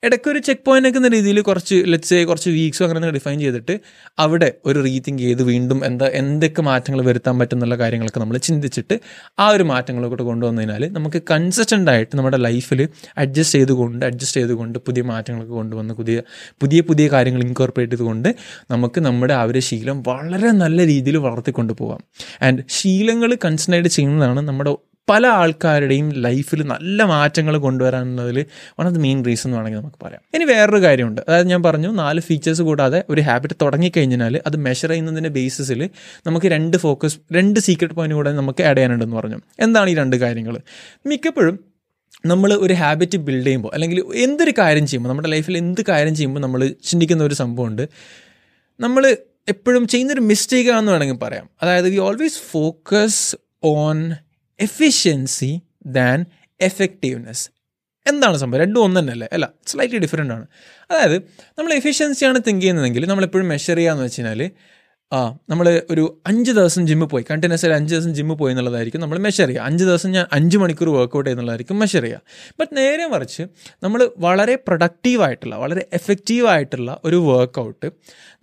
[0.04, 3.80] ഇടയ്ക്കൊരു ചെക്ക് പോയിന്റ് നിൽക്കുന്ന രീതിയിൽ കുറച്ച് ലെറ്റ്സ് കുറച്ച് വീക്സോ അങ്ങനെ ഡിഫൈൻ ചെയ്തിട്ട്
[4.18, 9.00] അവിടെ ഒരു റീതിങ്ക് ചെയ്ത് വീണ്ടും എന്താ എന്തൊക്കെ മാറ്റങ്ങൾ വരുത്താൻ പറ്റുന്നുള്ള കാര്യങ്ങളൊക്കെ നമ്മൾ ചിന്തിച്ചിട്ട്
[9.40, 15.54] ആ ഒരു മാറ്റങ്ങളൊക്കെ കൊണ്ടുവന്നതിനാൽ നമുക്ക് കൺസിസ്റ്റന്റ് ആയിട്ട് നമ്മുടെ ലൈഫിൽ അഡ്ജസ്റ്റ് ചെയ്തുകൊണ്ട് അഡ്ജസ്റ്റ് ചെയ്തുകൊണ്ട് പുതിയ മാറ്റങ്ങളൊക്കെ
[15.54, 16.24] കൊണ്ടുവന്ന് പുതിയ
[16.62, 18.36] പുതിയ പുതിയ കാര്യങ്ങൾ ഇൻകോർപ്പറേറ്റ് ചെയ്തുകൊണ്ട്
[18.72, 22.02] നമുക്ക് നമ്മുടെ ആ ഒരു ശീലം വളരെ നല്ല രീതിയിൽ വളർത്തിക്കൊണ്ട് പോകാം
[22.42, 28.46] ആൻഡ് ശീലങ്ങൾ കൺസിഡർ ചെയ്യുന്നതാണ് നമ്മുടെ പല ആൾക്കാരുടെയും ലൈഫിൽ നല്ല മാറ്റങ്ങൾ കൊണ്ടുവരാനുള്ളതിൽ
[28.80, 30.22] one of the main reason എന്ന് വേണമെങ്കിൽ നമുക്ക് പറയാം.
[30.34, 31.22] ഇനി വേറൊരു കാര്യമുണ്ട്.
[31.28, 35.90] അതായത് ഞാൻ പറഞ്ഞു നാല് ഫീച്ചേഴ്സ് കൂടാതെ ഒരു ഹാബിറ്റ് തുടങ്ങിക്കഴിഞ്ഞാൽ അത് മെഷർ ചെയ്യുന്നതിന്റെ ബേസിസിൽ
[36.28, 39.42] നമുക്ക് രണ്ട് ഫോക്കസ് രണ്ട് സീക്രട്ട് പോയിന്റ് കൂടെ നമുക്ക് ആഡ് ചെയ്യാനുണ്ടെന്ന് പറഞ്ഞു.
[39.60, 40.58] എന്താണ് ഈ രണ്ട് കാര്യങ്ങൾ?
[41.06, 41.60] മിക്കപ്പോഴും
[42.26, 46.74] നമ്മൾ ഒരു ഹാബിറ്റ് ബിൽഡ് ചെയ്യുമ്പോൾ അല്ലെങ്കിൽ എന്തൊരു കാര്യം ചെയ്യുമ്പോൾ നമ്മുടെ ലൈഫിൽ എന്ത് കാര്യം ചെയ്യുമ്പോൾ നമ്മൾ
[46.84, 47.90] ചിന്തിക്കുന്ന ഒരു സംഭവമുണ്ട്.
[48.80, 49.18] നമ്മൾ
[49.48, 51.50] എപ്പോഴും ചെയ്യുന്നൊരു മിസ്റ്റേക്കാണെന്ന് വേണമെങ്കിൽ പറയാം.
[51.62, 54.12] അതായത് we always focus on
[54.62, 56.26] efficiency than
[56.62, 57.50] effectiveness
[58.08, 58.62] എന്താണ് സംഭവം?
[58.62, 60.48] രണ്ടും ഒന്ന് തന്നെയല്ലേ അല്ല സ്ലൈറ്റ്ലി ഡിഫറെന്റ് ആണ്.
[60.92, 61.18] അതായത്
[61.60, 64.52] നമ്മൾ എഫിഷ്യൻസിയാണ് തിങ്ക് ചെയ്യുന്നതെങ്കിൽ നമ്മളെപ്പോഴും മെഷർ ചെയ്യാന്ന് വെച്ച് കഴിഞ്ഞാൽ
[65.12, 67.26] ആ നമ്മൾ ഒരു അഞ്ച് ദിവസം ജിമ്മിൽ പോയി.
[67.32, 69.64] കണ്ടിന്യൂസ് ആയി അഞ്ച് ദിവസം ജിമ്മിൽ പോയി എന്നുള്ളതായിരിക്കും നമ്മൾ മെഷർ ചെയ്യുക.
[69.64, 72.22] അഞ്ച് ദിവസം ഞാൻ അഞ്ച് മണിക്കൂർ വർക്കൗട്ട് എന്നുള്ളതായിരിക്കും മെഷർ ചെയ്യുക.
[72.60, 73.44] ബട്ട് നേരെ മറിച്ച്
[73.84, 77.92] നമ്മൾ വളരെ പ്രൊഡക്റ്റീവായിട്ടുള്ള വളരെ എഫക്റ്റീവായിട്ടുള്ള ഒരു വർക്കൗട്ട്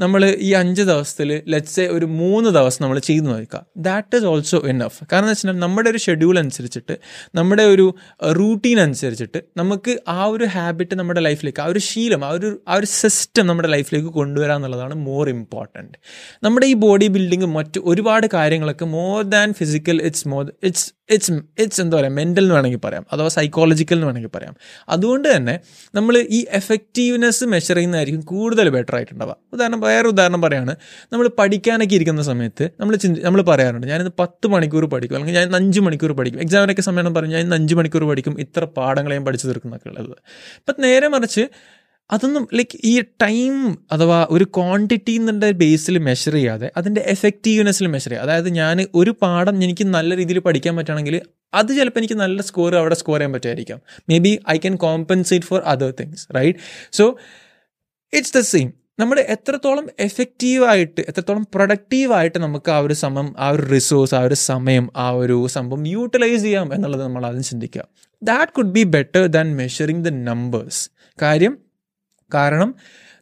[0.01, 3.67] നമ്മൾ ഈ അഞ്ച് ദിവസത്തിൽ ലെറ്റ്സ് ഒരു മൂന്ന് ദിവസം നമ്മൾ ചെയ്ത് നോക്കുക.
[3.77, 6.95] ദാറ്റ് ഈസ് ഓൾസോ എനഫ് കാരണം എന്ന് വെച്ചാൽ നമ്മുടെ ഒരു ഷെഡ്യൂൾ അനുസരിച്ചിട്ട്
[7.35, 12.61] നമ്മുടെ ഒരു റൂട്ടീൻ അനുസരിച്ചിട്ട് നമുക്ക് ആ ഒരു ഹാബിറ്റ് നമ്മുടെ ലൈഫിലേക്ക് ആ ഒരു ശീലം ആ ഒരു
[12.69, 15.99] ആ ഒരു സിസ്റ്റം നമ്മുടെ ലൈഫിലേക്ക് കൊണ്ടുവരാന്നുള്ളതാണ് മോർ ഇമ്പോർട്ടന്റ്
[16.59, 21.81] നമ്മുടെ ഈ ബോഡി ബിൽഡിങ് മറ്റ് ഒരുപാട് കാര്യങ്ങളൊക്കെ more than physical it's more it's it's it's
[21.81, 24.55] എന്താ പറയുക മെന്റൽ എന്ന് വേണമെങ്കിൽ പറയാം അഥവാ സൈക്കോളജിക്കൽ എന്ന് വേണമെങ്കിൽ പറയാം.
[24.89, 25.61] അതുകൊണ്ട് തന്നെ
[25.95, 29.37] നമ്മൾ ഈ എഫക്റ്റീവ്നെസ് മെഷർ ചെയ്യുന്നതായിരിക്കും കൂടുതൽ ബെറ്റർ ആയിട്ടുണ്ടാവുക.
[29.53, 30.77] ഉദാഹരണം വേറെ ഉദാഹരണം പറയാണ്
[31.13, 35.81] നമ്മൾ പഠിക്കാനൊക്കെ ഇരിക്കുന്ന സമയത്ത് നമ്മൾ ചിന്തി നമ്മൾ പറയാറുണ്ട് ഞാനിന്ന് പത്ത് മണിക്കൂർ പഠിക്കും അല്ലെങ്കിൽ ഞാൻ അഞ്ച്
[35.81, 41.09] മണിക്കൂർ പഠിക്കും എക്സാമിനൊക്കെ സമയം പറഞ്ഞു ഞാൻ അഞ്ച് മണിക്കൂർ പഠിക്കും ഇത്ര പാഠങ്ങളെയും പഠിച്ചു തീർക്കുന്നൊക്കെ ഉള്ളത് നേരെ
[41.09, 41.45] മറിച്ച്
[42.11, 48.23] അതൊന്നും ലൈക്ക് ഈ ടൈം അഥവാ ഒരു ക്വാണ്ടിറ്റി എന്നുള്ള ബേസിൽ മെഷർ ചെയ്യാതെ അതിന്റെ എഫക്റ്റീവ്നെസ്സിൽ മെഷർ ചെയ്യുക
[48.23, 51.21] അതായത് ഞാൻ ഒരു പാഠം എനിക്ക് നല്ല രീതിയിൽ പഠിക്കാൻ പറ്റുകയാണെങ്കിൽ
[51.55, 53.81] അത് ചിലപ്പോൾ എനിക്ക് നല്ല സ്കോർ അവിടെ സ്കോർ ചെയ്യാൻ പറ്റുമായിരിക്കാം
[54.19, 56.59] maybe I can compensate for other things right
[56.93, 57.17] so
[58.13, 64.15] it's the same നമ്മൾ എത്രത്തോളം എഫക്റ്റീവായിട്ട് എത്രത്തോളം പ്രൊഡക്റ്റീവായിട്ട് നമുക്ക് ആ ഒരു സമയം ആ ഒരു റിസോഴ്സ്
[64.15, 67.85] ആ ഒരു സമയം ആ ഒരു സംഭവം യൂട്ടിലൈസ് ചെയ്യാം എന്നുള്ളത് നമ്മൾ ആദ്യം ചിന്തിക്കുക.
[68.23, 70.91] That could be better than measuring the numbers
[71.23, 71.68] കാര്യം
[72.35, 72.75] കാരണം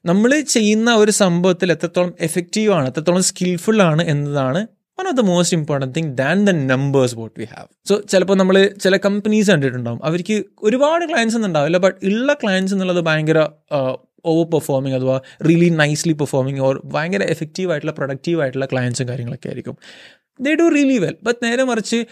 [0.06, 4.66] നമ്മൾ ചെയ്യുന്ന ഒരു സംഭവത്തിൽ എത്രത്തോളം എഫക്റ്റീവ് ആണ് എത്രത്തോളം സ്കിൽഫുൾ ആണ് എന്നതാണ്
[5.00, 8.72] one of the most important thing than the numbers what we have so ചിലപ്പോൾ നമ്മൾ
[8.82, 10.00] ചില കമ്പനീസ് കണ്ടിട്ടുണ്ടാവും.
[10.04, 13.40] അവർക്ക് ഒരുപാട് ക്ലയൻസ് ഒന്നും ഉണ്ടാവില്ല ബട്ട് ഉള്ള ക്ലയൻസ് എന്നുള്ളത് ഭയങ്കര
[14.26, 19.76] ഓവർ പെർഫോമിങ് അഥവാ റിയലി നൈസ്ലി പെർഫോമിങ് ഓർ ഭയങ്കര എഫക്റ്റീവ് ആയിട്ടുള്ള പ്രൊഡക്റ്റീവ് ആയിട്ടുള്ള ക്ലയൻസും കാര്യങ്ങളൊക്കെ ആയിരിക്കും.
[20.40, 22.06] They do really well but നേരെ മറിച്ച്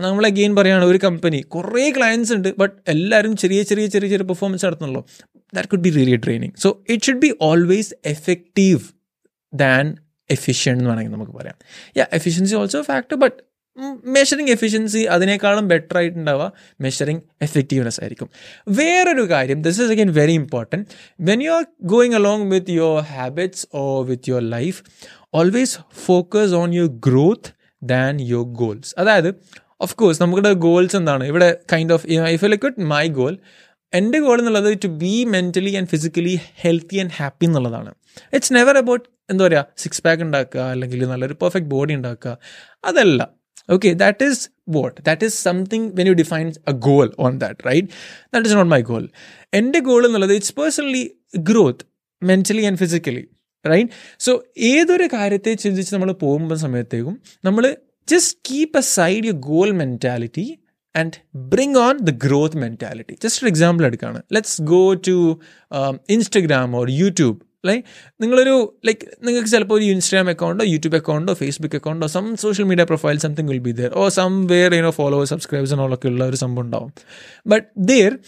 [0.00, 4.66] നമ്മൾ അഗെയിൻ പറയുകയാണ് ഒരു കമ്പനി കുറേ ക്ലയൻസ് ഉണ്ട് ബട്ട് എല്ലാവരും ചെറിയ ചെറിയ ചെറിയ ചെറിയ പെർഫോമൻസ്
[4.66, 5.04] നടത്തുന്നുള്ളൂ.
[5.54, 8.80] That could be really training so it should be always effective
[9.54, 9.96] than
[10.30, 11.56] efficient എന്ന് വേണമെങ്കിൽ നമുക്ക് പറയാം.
[11.96, 13.48] Yeah efficiency also factor but
[14.04, 18.30] measuring efficiency അതിനേക്കാളും ബെറ്റർ ആയിട്ടുണ്ടാവുക മെഷറിങ് എഫക്റ്റീവ്നെസ് ആയിരിക്കും.
[18.68, 20.86] വേറൊരു കാര്യം this is again very important
[21.20, 24.82] when you are going along with your habits or with your life
[25.34, 27.52] always focus on your growth
[27.82, 29.34] than your goals അതായത്
[29.80, 31.24] of course നമ്മുടെ goals എന്താണ്?
[31.24, 33.38] ഇവിടെ kind of if you look my goal
[33.92, 37.90] എന്റെ goal എന്നുള്ളത് to be mentally and physically healthy and happy എന്നുള്ളതാണ്.
[38.32, 42.32] It's never about എന്താ പറയുക six pack ഉണ്ടാക്കുക അല്ലെങ്കിൽ നല്ലൊരു പെർഫെക്റ്റ് ബോഡി ഉണ്ടാക്കുക.
[42.84, 43.20] അതല്ല.
[43.70, 47.88] Okay that is but that is something when you define a goal on that right
[48.32, 49.04] that is not my goal
[49.52, 51.04] എന്റെ goal എന്നുള്ളത് it's personally
[51.48, 51.84] growth
[52.22, 53.24] mentally and physically
[53.64, 54.32] right so
[54.70, 57.14] ഏതൊരു കാര്യത്തെ ചിന്തിച്ച് നമ്മൾ പോകുമ്പോൾ സമയത്തേക്കും
[57.44, 57.64] നമ്മൾ
[58.08, 60.46] just keep a side you goal mentality
[60.98, 65.40] and bring on the growth mentality just ഒരു എക്സാമ്പിൾ എടുക്കുകയാണ് let's go to
[66.10, 67.84] Instagram or YouTube like
[68.22, 73.18] നിങ്ങളൊരു ലൈക്ക് നിങ്ങൾക്ക് ചിലപ്പോൾ ഒരു ഇൻസ്റ്റാഗ്രാം അക്കൗണ്ടോ യൂട്യൂബ് അക്കൗണ്ടോ Facebook അക്കൗണ്ടോ some social media profile
[73.18, 74.08] something will be there oh
[74.46, 76.92] somewhere you know followers subscribers ഒക്കെ ഉള്ള ഒരു സംഭവം ഉണ്ടാവും.
[77.46, 78.18] ബട്ട് ദർ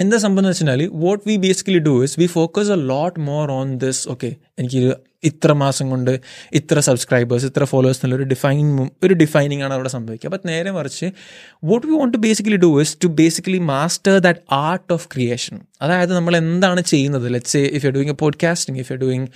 [0.00, 3.78] എന്താ സംഭവം എന്ന് വെച്ചാൽ what we basically do is we focus a lot more on
[3.78, 4.82] this okay എനിക്ക്
[5.24, 6.10] ഇത്ര മാസം കൊണ്ട്
[6.52, 10.28] ഇത്ര സബ്സ്ക്രൈബേഴ്സ് ഇത്ര ഫോളോവേഴ്സ് എന്നുള്ള ഒരു ഡിഫൈൻ ഒരു ഡിഫൈനിങ് ആണ് അവിടെ സംഭവിക്കുക.
[10.28, 11.06] അപ്പം നേരെ മറിച്ച്
[11.64, 16.12] what we want to basically do is to basically master that art of creation അതായത്
[16.18, 17.32] നമ്മൾ എന്താണ് ചെയ്യുന്നത്?
[17.34, 19.26] Let's if you doing a podcasting if you doing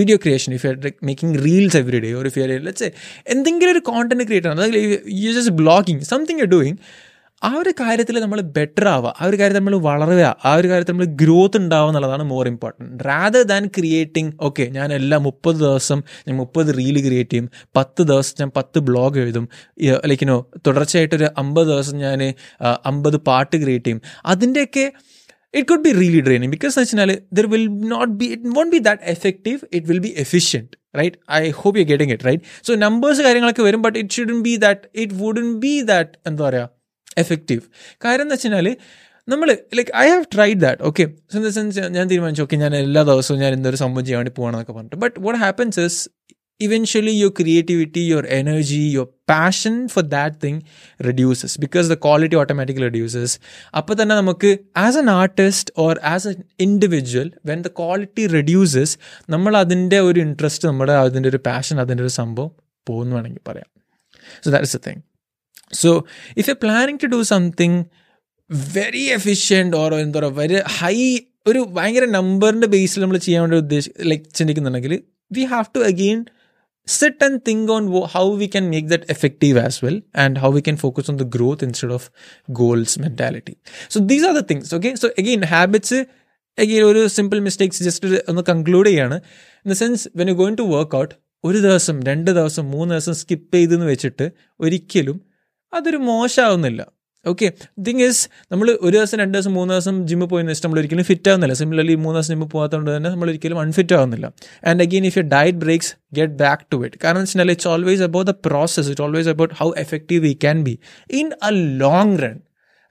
[0.00, 0.72] video creation if you
[1.10, 2.90] making reels every day ഒരു fear let's
[3.26, 4.60] എന്തെങ്കിലും ഒരു content create ആണ്.
[4.60, 6.78] അതായത് you just blogging something you doing
[7.48, 9.10] ആ ഒരു കാര്യത്തിൽ നമ്മൾ ബെറ്റർ ആവുക.
[9.20, 10.24] ആ ഒരു കാര്യത്തിൽ നമ്മൾ വളരുക.
[10.48, 15.18] ആ ഒരു കാര്യത്തിൽ നമ്മൾ ഗ്രോത്ത് ഉണ്ടാവുക എന്നുള്ളതാണ് more important rather than creating okay ഞാൻ എല്ലാ
[15.26, 17.46] മുപ്പത് ദിവസം ഞാൻ മുപ്പത് റീൽ ക്രിയേറ്റ് ചെയ്യും.
[17.76, 19.46] പത്ത് ദിവസം ഞാൻ പത്ത് ബ്ലോഗ് എഴുതും.
[20.10, 22.20] ലൈക്കിനോ തുടർച്ചയായിട്ടൊരു അമ്പത് ദിവസം ഞാൻ
[22.90, 24.02] അമ്പത് പാട്ട് ക്രിയേറ്റ് ചെയ്യും.
[24.32, 24.84] അതിന്റെയൊക്കെ
[25.54, 28.80] it could be really draining because എന്ന് വെച്ചാൽ there will not be it won't be
[28.88, 33.22] that effective it will be efficient right I hope you getting it right so numbers
[33.22, 36.79] കാര്യങ്ങളൊക്കെ വരും but it shouldn't be that it wouldn't be that എന്താ പറയുക
[37.18, 37.60] effective
[38.04, 38.76] കാര്യം എന്ന് വെച്ചാൽ
[39.28, 42.76] നമ്മൾ like I have tried that okay so in the sense ഞാൻ തീരുമാനിച്ചു ഓക്കെ ഞാൻ
[42.76, 44.96] എല്ലാ ദിവസവും ഞാൻ എന്തൊരു സംഭവം ചെയ്യാൻ വേണ്ടി പോകണമെന്നൊക്കെ പറഞ്ഞിട്ട്.
[44.96, 46.10] But what happens is
[46.60, 50.60] eventually your creativity your energy your passion for that thing
[51.06, 53.40] reduces because the quality automatically reduces
[53.76, 58.98] അപ്പോൾ തന്നെ നമുക്ക് as an artist or as an individual when the quality reduces
[59.30, 62.50] നമ്മൾ അതിന്റെ ഒരു interest നമ്മുടെ അതിന്റെ ഒരു passion അതിന്റെ ഒരു സംഭവം
[62.88, 63.66] പോകുന്നു വേണമെങ്കിൽ പറയാം.
[64.44, 65.09] So that is a thing
[65.72, 65.90] so
[66.36, 67.78] if you planning to do something
[68.74, 70.96] very efficient or എന്താ പറയുക വെരി ഹൈ
[71.46, 74.94] ഒരു ഭയങ്കര നമ്പറിന്റെ ബേസിൽ നമ്മൾ ചെയ്യാൻ വേണ്ടി ഉദ്ദേശി like ചിന്തിക്കുന്നുണ്ടെങ്കിൽ
[75.30, 76.18] we have to again
[76.88, 80.60] sit and think on how we can make that effective as well and how we
[80.60, 82.06] can focus on the growth instead of
[82.52, 83.54] goals mentality
[83.90, 85.98] so these are the things okay so again habits
[86.58, 89.16] again ഒരു simple mistakes just ഒന്ന് conclude ചെയ്യാണ്.
[89.64, 93.14] In the sense when you going to work out ഒരു ദിവസം രണ്ട് ദിവസം മൂന്ന് ദിവസം
[93.14, 94.26] skip ചെയ്തെന്ന് വെച്ചിട്ട്
[94.60, 95.18] ഒരിക്കലും
[95.72, 96.80] അതൊരു മോശമാവുന്നില്ല.
[97.26, 97.52] ഓക്കെ
[97.86, 101.30] തിങ് ഇസ് നമ്മൾ ഒരു ദിവസം രണ്ട് ദിവസം മൂന്ന് ദിവസം ജിമ്മിൽ പോയി വെച്ചാൽ നമ്മൾ ഒരിക്കലും ഫിറ്റ്
[101.30, 101.54] ആവുന്നില്ല.
[101.54, 104.26] സിമിലർലി മൂന്ന് ദിവസം ജിമ്മിൽ പോകാത്തതുകൊണ്ട് തന്നെ നമ്മൾ ഒരിക്കലും അൺഫിറ്റ് ആവുന്നില്ല.
[104.66, 108.30] And again if you diet breaks get back to it കാരണം വെച്ചാൽ it's always about
[108.30, 110.78] the process it always about how effective we can be
[111.10, 111.50] in a
[111.84, 112.40] long run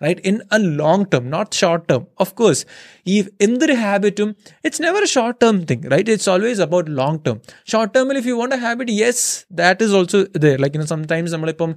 [0.02, 2.62] right in a long term not short term of course
[3.08, 4.30] ഈ എന്തൊരു ഹാബിറ്റും
[4.66, 7.38] it's never a short term thing right it's always about long term
[7.68, 9.26] short ടേമിൽ if you want a habit yes
[9.62, 11.74] that is also ഇത് like in sometimes നമ്മളിപ്പം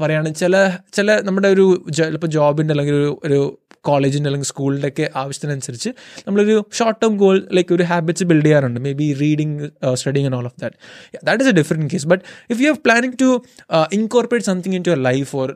[0.00, 0.56] പറയുകയാണെങ്കിൽ ചില
[0.98, 1.66] ചില നമ്മുടെ ഒരു
[1.98, 3.40] ചിലപ്പോൾ ജോബിന്റെ അല്ലെങ്കിൽ ഒരു ഒരു
[3.84, 5.90] കോളേജിന്റെ അല്ലെങ്കിൽ സ്കൂളിന്റെ ഒക്കെ ആവശ്യത്തിനനുസരിച്ച്
[6.26, 8.80] നമ്മളൊരു ഷോർട്ട് ടേം ഗോൾ ലൈക്ക് ഒരു ഹാബിറ്റ്സ് ബിൽഡ് ചെയ്യാറുണ്ട്.
[9.00, 9.56] Maybe reading
[9.94, 10.76] studying and all of that
[11.28, 13.28] that is a different case but if you have planning to
[13.98, 15.50] incorporate something into your life or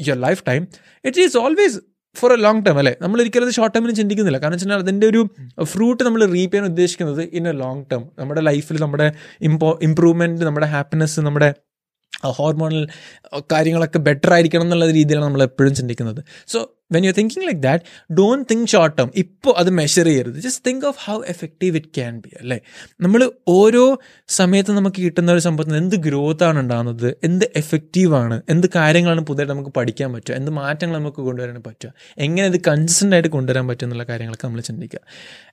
[0.00, 0.68] your life time
[1.04, 1.78] it is always
[2.16, 2.96] for a long time അല്ലേ?
[3.00, 4.38] നമ്മൾ ഒരിക്കലും short ടൈമിന് ചിന്തിക്കുന്നില്ല.
[4.38, 5.30] കാരണം വെച്ചാൽ അതിന്റെ ഒരു
[5.64, 10.66] fruit നമ്മൾ റീപ്പ് ചെയ്യാൻ ഉദ്ദേശിക്കുന്നത് ഇൻ എ ലോങ് ടേം നമ്മുടെ ലൈഫിൽ നമ്മുടെ ഇമ്പോ ഇമ്പ്രൂവ്മെന്റ് നമ്മുടെ
[10.66, 11.54] ഹാപ്പിനെസ് നമ്മുടെ
[12.24, 12.88] ഹോർമോണൽ
[13.52, 16.24] കാര്യങ്ങളൊക്കെ ബെറ്റർ ആയിരിക്കണം എന്നുള്ള രീതിയിലാണ് നമ്മൾ എപ്പോഴും ചിന്തിക്കുന്നത്.
[16.46, 20.34] So when you thinking like that don't think short term ഇപ്പോൾ അത് മെഷർ ചെയ്യരുത്.
[20.34, 22.60] Just think of how effective it can be അല്ലേ?
[23.00, 27.16] നമ്മൾ ഓരോ സമയത്ത് നമുക്ക് കിട്ടുന്ന ഒരു സംഭവത്തിന് എന്ത് ഗ്രോത്ത് ആണ് ഉണ്ടാകുന്നത്?
[27.24, 30.34] എന്ത് എഫക്റ്റീവാണ് എന്ത് കാര്യങ്ങളാണ് പുതിയതായിട്ട് നമുക്ക് പഠിക്കാൻ പറ്റുക?
[30.34, 31.92] എന്ത് മാറ്റങ്ങൾ നമുക്ക് കൊണ്ടുവരാൻ പറ്റുക?
[32.18, 35.00] എങ്ങനെ ഇത് കൺസിസ്റ്റന്റ് ആയിട്ട് കൊണ്ടുവരാൻ പറ്റും എന്നുള്ള കാര്യങ്ങളൊക്കെ നമ്മൾ ചിന്തിക്കുക.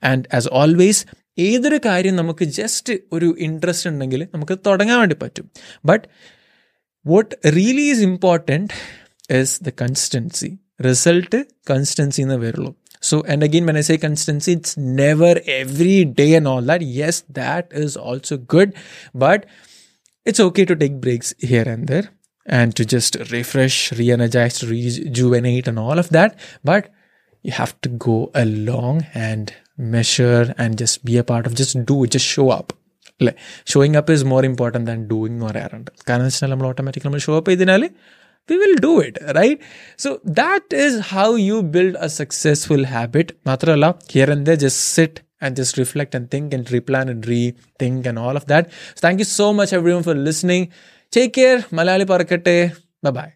[0.04, 1.06] ആൻഡ് ആസ് ഓൾവേസ്
[1.39, 5.52] ഏതൊരു കാര്യം നമുക്ക് ജസ്റ്റ് ഒരു ഇൻട്രസ്റ്റ് ഉണ്ടെങ്കിൽ നമുക്ക് തുടങ്ങാൻ വേണ്ടി പറ്റും.
[5.86, 6.08] But
[7.08, 8.74] what really is important
[9.34, 14.73] is the consistency result consistency എന്ന് വരുള്ളൂ So, and again, when I say consistency, it's
[15.01, 16.83] never every day and all that.
[16.95, 18.71] Yes, that is also good,
[19.14, 19.41] but
[20.27, 22.07] it's okay to take breaks here and there
[22.47, 26.33] and to just refresh, re energize, rejuvenate, and all of that.
[26.64, 26.85] But
[27.45, 28.97] you have to go along
[29.29, 29.47] and
[29.95, 32.69] measure and just be a part of just do it, just show up.
[33.21, 33.33] അല്ലേ
[33.71, 37.33] showing up is more important than doing എന്ന് പറയാറുണ്ട് കാരണം വെച്ചാൽ നമ്മൾ automatic നമ്മൾ show
[37.38, 37.83] up ചെയ്തതിനാൽ
[38.50, 39.62] we will do it right?
[39.98, 43.44] So that is how you build a successful habit.
[43.46, 48.06] Matrala here and there just sit and just reflect and think and replan and rethink
[48.06, 48.72] and all of that.
[48.96, 50.72] So thank you so much everyone for listening.
[51.12, 51.60] Take care.
[51.80, 53.34] Malayali parakate bye bye